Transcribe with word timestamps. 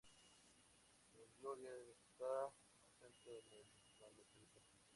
El 1.13 1.31
Gloria 1.39 1.69
está 1.95 2.25
ausente 3.01 3.37
en 3.51 3.69
el 3.93 3.99
manuscrito. 3.99 4.63